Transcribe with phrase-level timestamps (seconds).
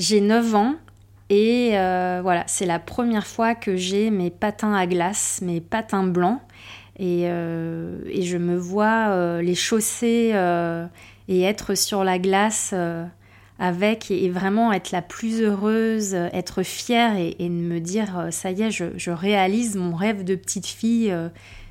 [0.00, 0.76] J'ai 9 ans
[1.28, 6.04] et euh, voilà, c'est la première fois que j'ai mes patins à glace, mes patins
[6.04, 6.40] blancs.
[6.98, 10.34] Et, euh, et je me vois les chausser
[11.28, 12.74] et être sur la glace
[13.58, 18.70] avec et, vraiment être la plus heureuse, être fière et, me dire ça y est,
[18.70, 21.14] je, réalise mon rêve de petite fille,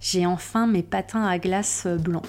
[0.00, 2.24] j'ai enfin mes patins à glace blancs.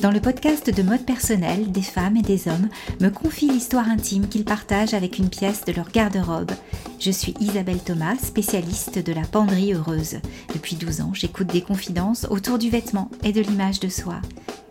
[0.00, 2.68] Dans le podcast de mode personnel, des femmes et des hommes
[3.00, 6.52] me confient l'histoire intime qu'ils partagent avec une pièce de leur garde-robe.
[7.00, 10.18] Je suis Isabelle Thomas, spécialiste de la penderie heureuse.
[10.54, 14.20] Depuis 12 ans, j'écoute des confidences autour du vêtement et de l'image de soi.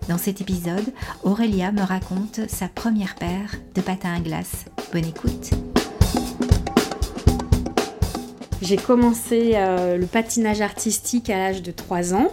[0.08, 4.63] Dans cet épisode, Aurélia me raconte sa première paire de patins à glace.
[4.94, 5.49] Bonne écoute.
[8.62, 12.30] J'ai commencé euh, le patinage artistique à l'âge de 3 ans.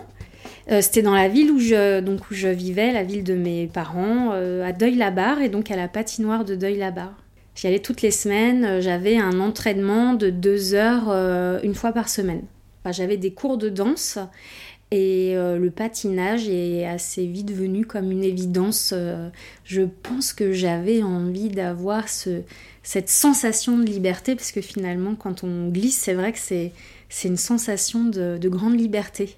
[0.70, 3.66] Euh, c'était dans la ville où je, donc où je vivais, la ville de mes
[3.66, 7.14] parents, euh, à Deuil-la-Barre, et donc à la patinoire de Deuil-la-Barre.
[7.54, 11.10] J'y allais toutes les semaines, euh, j'avais un entraînement de deux heures
[11.62, 12.42] une fois par semaine.
[12.90, 14.18] j'avais des cours de danse
[14.90, 18.94] et le patinage est assez vite venu comme une évidence.
[19.64, 22.42] je pense que j'avais envie d'avoir ce,
[22.84, 26.72] cette sensation de liberté, parce que finalement, quand on glisse, c'est vrai que c'est,
[27.24, 29.36] une sensation de grande liberté.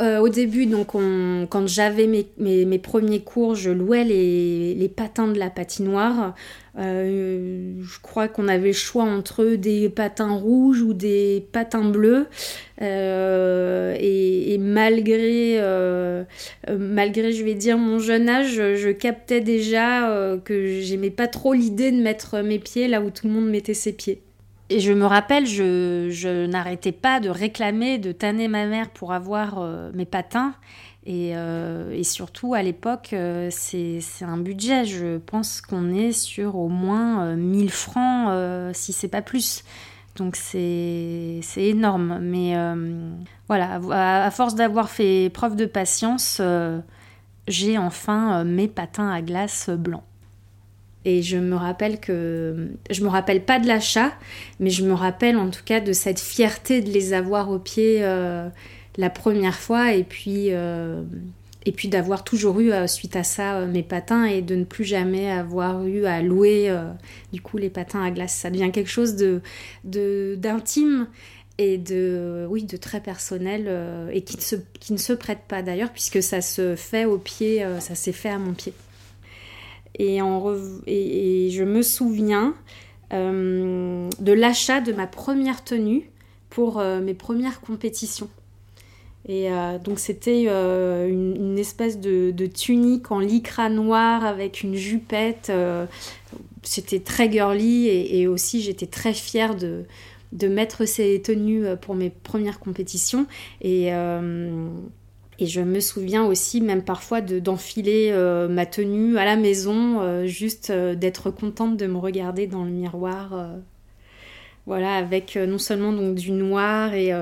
[0.00, 6.34] Euh, au début, quand j'avais mes, premiers cours, je louais les, patins de la patinoire.
[6.76, 12.26] Euh, je crois qu'on avait le choix entre des patins rouges ou des patins bleus.
[12.82, 15.60] Euh, et, malgré,
[16.68, 21.92] malgré, je vais dire, mon jeune âge, je captais déjà que j'aimais pas trop l'idée
[21.92, 24.20] de mettre mes pieds là où tout le monde mettait ses pieds.
[24.70, 29.58] Et je me rappelle, je, n'arrêtais pas de réclamer, de tanner ma mère pour avoir
[29.58, 30.54] euh, mes patins.
[31.06, 34.86] Euh, et, surtout, à l'époque, euh, c'est un budget.
[34.86, 39.64] Je pense qu'on est sur au moins 1000 francs, si c'est pas plus.
[40.16, 42.20] Donc c'est énorme.
[42.22, 42.54] Mais
[43.48, 46.40] voilà, à, à force d'avoir fait preuve de patience,
[47.48, 50.04] j'ai enfin mes patins à glace blancs.
[51.04, 52.68] Et je me rappelle que.
[52.90, 54.12] Je me rappelle pas de l'achat,
[54.58, 57.98] mais je me rappelle en tout cas de cette fierté de les avoir au pied
[58.00, 58.48] euh,
[58.96, 60.48] la première fois et puis.
[60.50, 61.02] Euh,
[61.66, 64.84] et puis d'avoir toujours eu euh, suite à ça mes patins et de ne plus
[64.84, 66.70] jamais avoir eu à louer
[67.32, 68.34] du coup les patins à glace.
[68.34, 69.40] Ça devient quelque chose de
[70.36, 71.06] d'intime
[71.56, 73.70] et de oui de très personnel
[74.12, 77.16] et qui ne se, qui ne se prête pas d'ailleurs puisque ça se fait au
[77.16, 78.74] pied, ça s'est fait à mon pied.
[79.98, 80.18] Et,
[81.50, 82.54] je me souviens
[83.12, 86.10] euh, de l'achat de ma première tenue
[86.50, 88.28] pour euh, mes premières compétitions.
[89.26, 95.50] Et euh, donc c'était une, espèce de, tunique en lycra noir avec une jupette.
[96.62, 99.84] c'était très girly et, aussi j'étais très fière de,
[100.32, 103.26] de, mettre ces tenues pour mes premières compétitions.
[103.62, 103.90] Et
[105.38, 110.26] et je me souviens aussi même parfois d'enfiler euh, ma tenue à la maison, euh,
[110.26, 113.48] juste euh, d'être contente de me regarder dans le miroir.
[114.66, 117.12] voilà, avec non seulement du noir et,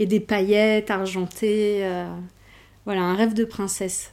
[0.00, 1.86] et des paillettes argentées.
[2.84, 4.12] voilà, un rêve de princesse.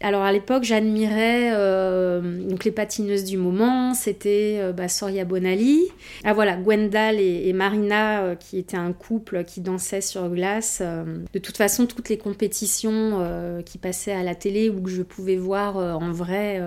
[0.00, 5.82] Alors à l'époque, j'admirais euh, donc les patineuses du moment, c'était euh, bah, Soria Bonali.
[6.24, 10.82] Ah voilà, Gwendal et, Marina euh, qui étaient un couple qui dansait sur glace.
[10.82, 15.36] de toute façon, toutes les compétitions qui passaient à la télé ou que je pouvais
[15.36, 16.60] voir en vrai,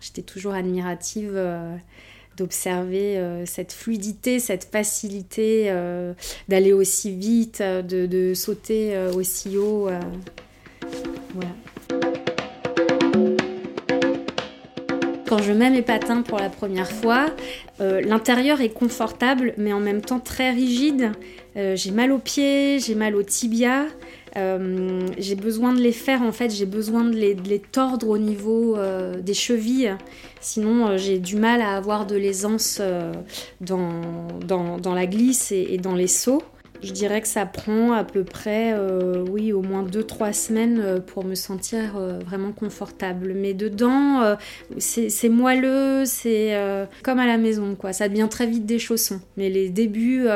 [0.00, 1.40] j'étais toujours admirative
[2.36, 5.72] d'observer cette fluidité, cette facilité
[6.48, 9.88] d'aller aussi vite, de, de sauter aussi haut.
[11.34, 11.50] voilà.
[15.54, 17.26] Mets mes patins pour la première fois,
[17.80, 21.12] euh, l'intérieur est confortable mais en même temps très rigide.
[21.56, 23.86] Euh, j'ai mal aux pieds, j'ai mal aux tibias.
[24.36, 28.76] Euh, j'ai besoin de les faire en fait, j'ai besoin de les, tordre au niveau
[29.20, 29.96] des chevilles.
[30.40, 32.82] Sinon, j'ai du mal à avoir de l'aisance
[33.60, 36.42] dans, dans, la glisse et dans les sauts.
[36.84, 41.00] Je dirais que ça prend à peu près, euh, oui, au moins 2-3 semaines euh,
[41.00, 43.32] pour me sentir euh, vraiment confortable.
[43.34, 44.36] Mais dedans,
[44.76, 46.54] c'est moelleux, c'est
[47.02, 47.94] comme à la maison, quoi.
[47.94, 49.20] Ça devient très vite des chaussons.
[49.36, 50.26] Mais les débuts...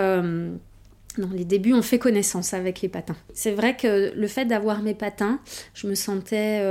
[1.19, 3.17] Non, les débuts, on fait connaissance avec les patins.
[3.35, 5.41] C'est vrai que le fait d'avoir mes patins,
[5.75, 6.62] je me sentais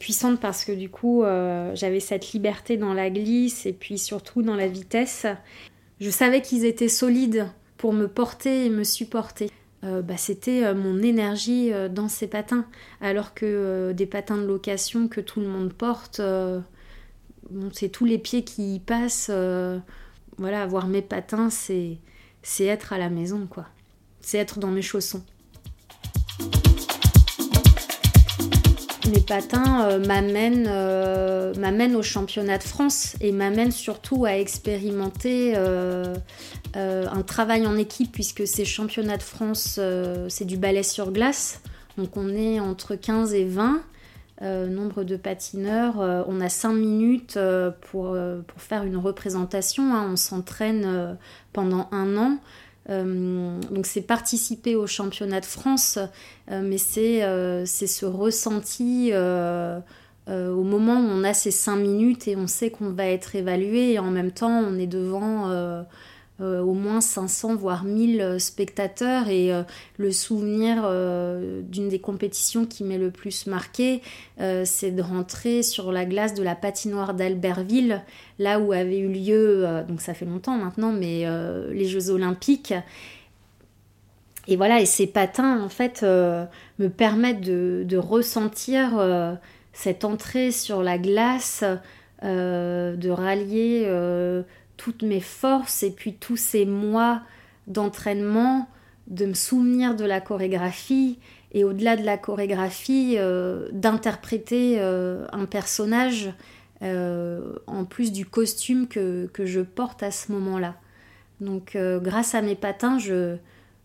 [0.00, 1.22] puissante parce que du coup,
[1.74, 5.26] j'avais cette liberté dans la glisse et puis surtout dans la vitesse.
[6.00, 9.50] Je savais qu'ils étaient solides pour me porter et me supporter.
[9.84, 12.66] Euh, bah, c'était euh, mon énergie euh, dans ces patins.
[13.00, 16.20] Alors que des patins de location que tout le monde porte,
[17.72, 19.30] c'est tous les pieds qui y passent.
[20.38, 21.98] voilà, avoir mes patins, c'est
[22.42, 23.66] c'est être à la maison, quoi.
[24.20, 25.22] C'est être dans mes chaussons.
[29.12, 35.54] Mes patins euh, m'amènent au championnat de France et m'amènent surtout à expérimenter
[36.74, 39.78] un travail en équipe puisque ces championnats de France,
[40.28, 41.60] c'est du ballet sur glace.
[41.96, 43.82] Donc on est entre 15 et 20.
[44.42, 47.38] nombre de patineurs, on a 5 minutes
[47.80, 48.16] pour,
[48.46, 50.08] pour, faire une représentation, hein.
[50.10, 51.16] on s'entraîne
[51.52, 52.38] pendant un an.
[52.90, 55.98] Euh, donc c'est participer au championnat de France,
[56.50, 59.12] euh, mais euh, c'est ce ressenti
[60.26, 63.92] au moment où on a ces cinq minutes et on sait qu'on va être évalué
[63.92, 65.84] et en même temps on est devant
[66.40, 69.28] euh, au moins 500 voire 1000 euh, spectateurs.
[69.28, 69.62] Et euh,
[69.98, 74.02] le souvenir d'une des compétitions qui m'est le plus marqué
[74.64, 78.02] c'est de rentrer sur la glace de la patinoire d'Albertville
[78.38, 81.24] là où avait eu lieu donc ça fait longtemps maintenant mais
[81.70, 82.74] les Jeux Olympiques.
[84.48, 89.38] Et voilà et ces patins en fait me permettent de ressentir
[89.72, 91.64] cette entrée sur la glace
[92.22, 93.86] de rallier
[94.84, 97.22] toutes mes forces et puis tous ces mois
[97.66, 98.68] d'entraînement,
[99.06, 101.18] de me souvenir de la chorégraphie
[101.52, 106.34] et au-delà de la chorégraphie, euh, d'interpréter euh, un personnage
[106.82, 110.74] euh, en plus du costume que, que, je porte à ce moment-là.
[111.40, 113.36] Donc grâce à mes patins, je,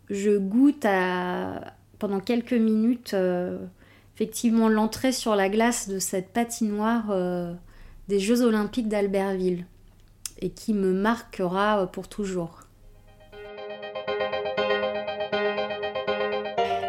[0.10, 3.16] je goûte à, pendant quelques minutes
[4.16, 7.12] effectivement l'entrée sur la glace de cette patinoire
[8.08, 9.66] des Jeux olympiques d'Albertville
[10.40, 12.62] et qui me marquera pour toujours.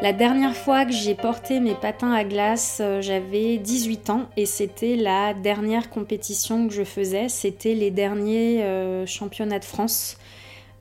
[0.03, 4.47] La dernière fois que j'ai porté mes patins à glace, euh, j'avais 18 ans et
[4.47, 7.29] c'était la dernière compétition que je faisais.
[7.29, 10.17] C'était les derniers euh, championnats de France.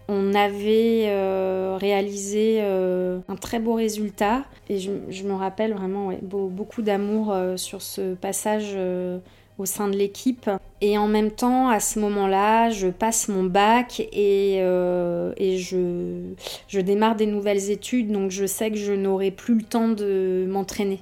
[0.08, 7.36] On avait euh, réalisé un très beau résultat et je, me rappelle vraiment beaucoup d'amour
[7.58, 8.76] sur ce passage
[9.60, 10.50] au sein de l'équipe.
[10.82, 16.22] Et en même temps, à ce moment-là, je passe mon bac et, euh, et je,
[16.70, 20.48] je, démarre des nouvelles études, donc je sais que je n'aurai plus le temps de
[20.50, 21.00] m'entraîner.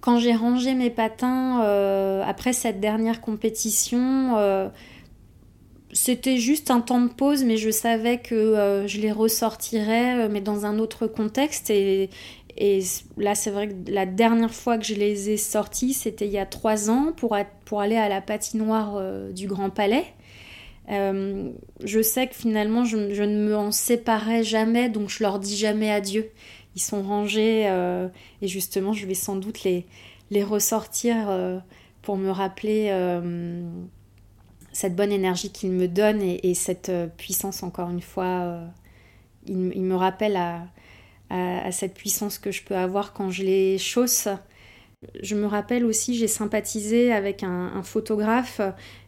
[0.00, 4.68] Quand j'ai rangé mes patins euh, après cette dernière compétition, euh,
[5.92, 10.66] c'était juste un temps de pause, mais je savais que je les ressortirais, mais dans
[10.66, 11.70] un autre contexte.
[11.70, 12.10] Et,
[12.56, 12.82] et
[13.16, 16.38] là, c'est vrai que la dernière fois que je les ai sortis, c'était il y
[16.38, 20.04] a trois ans pour, pour aller à la patinoire euh, du Grand Palais.
[20.90, 21.50] Euh,
[21.82, 25.90] je sais que finalement, je, ne me en séparais jamais, donc je leur dis jamais
[25.90, 26.30] adieu.
[26.76, 28.08] Ils sont rangés euh,
[28.42, 29.86] et justement, je vais sans doute les,
[30.30, 31.60] les ressortir
[32.02, 32.90] pour me rappeler
[34.72, 38.60] cette bonne énergie qu'ils me donnent et, cette puissance, encore une fois.
[39.46, 40.66] ils, me rappellent à
[41.32, 44.28] à, cette puissance que je peux avoir quand je les chausse.
[45.20, 48.60] Je me rappelle aussi, j'ai sympathisé avec un, photographe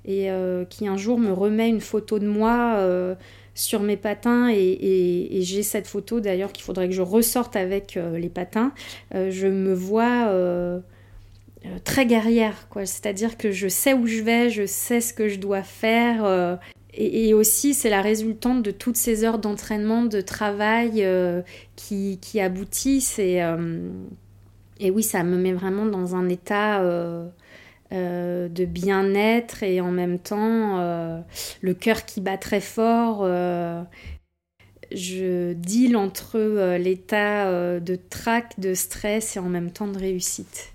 [0.05, 3.15] et euh, qui un jour me remet une photo de moi euh,
[3.55, 8.19] sur mes patins et, j'ai cette photo d'ailleurs qu'il faudrait que je ressorte avec euh,
[8.19, 8.73] les patins.
[9.13, 10.31] je me vois
[11.85, 12.87] très guerrière, quoi.
[12.87, 16.59] C'est-à-dire que je sais où je vais, je sais ce que je dois faire
[16.97, 21.43] et, aussi, c'est la résultante de toutes ces heures d'entraînement, de travail euh,
[21.77, 23.19] qui, qui, aboutissent.
[23.19, 23.89] Et, euh,
[24.79, 27.29] et, oui, ça me met vraiment dans un état euh,
[27.91, 30.79] de bien-être et en même temps,
[31.61, 33.27] le cœur qui bat très fort.
[34.93, 40.74] je deal entre l'état de trac, de stress et en même temps de réussite.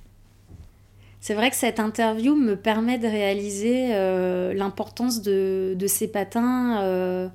[1.21, 7.27] C'est vrai que cette interview me permet de réaliser euh, l'importance de, ces patins euh,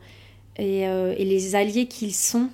[0.59, 2.49] euh, et, les alliés qu'ils sont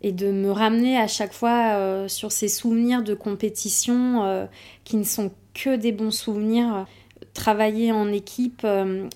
[0.00, 4.48] et de me ramener à chaque fois sur ces souvenirs de compétition
[4.84, 6.86] qui ne sont que des bons souvenirs.
[7.32, 8.66] Travailler en équipe,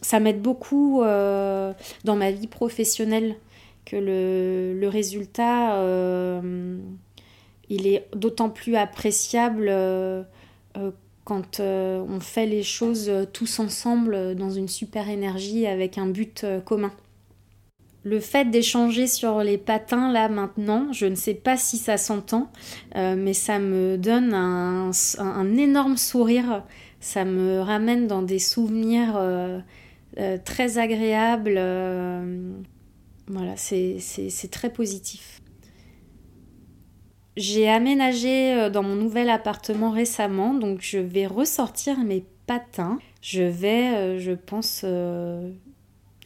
[0.01, 3.37] ça m'aide beaucoup dans ma vie professionnelle
[3.85, 5.79] que le, le résultat,
[7.69, 9.71] il est d'autant plus appréciable
[11.29, 15.99] quand euh, on fait les choses euh, tous ensemble euh, dans une super énergie avec
[15.99, 16.91] un but commun.
[18.03, 22.51] Le fait d'échanger sur les patins là maintenant, je ne sais pas si ça s'entend,
[22.95, 26.63] mais ça me donne un, énorme sourire.
[27.01, 29.21] Ça me ramène dans des souvenirs
[30.45, 31.61] très agréables.
[33.27, 35.38] voilà, c'est très positif.
[37.39, 42.99] J'ai aménagé euh, dans mon nouvel appartement récemment, donc je vais ressortir mes patins.
[43.23, 44.85] je vais, je pense,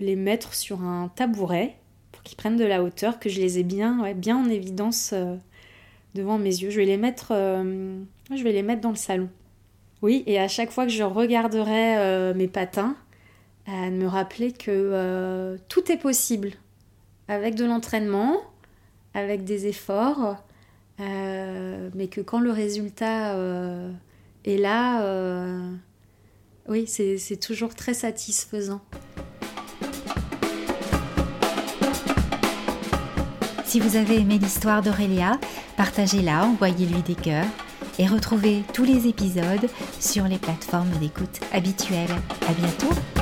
[0.00, 1.76] les mettre sur un tabouret
[2.12, 5.12] pour qu'ils prennent de la hauteur, que je les ai bien, bien en évidence
[6.14, 6.71] devant mes yeux.
[6.71, 9.28] Je vais les mettre, je vais les mettre dans le salon.
[10.00, 12.95] Oui, et à chaque fois que je regarderai mes patins,
[13.66, 16.52] à me rappeler que tout est possible
[17.26, 18.37] avec de l'entraînement,
[19.12, 20.37] avec des efforts,
[21.03, 23.91] euh, mais que quand le résultat euh,
[24.45, 25.71] est là, euh,
[26.69, 28.81] oui, c'est toujours très satisfaisant.
[33.65, 35.41] Si vous avez aimé l'histoire d'Aurélia,
[35.77, 37.47] partagez-la, envoyez-lui des cœurs
[37.99, 39.67] et retrouvez tous les épisodes
[39.99, 42.15] sur les plateformes d'écoute habituelles.
[42.47, 43.22] À bientôt!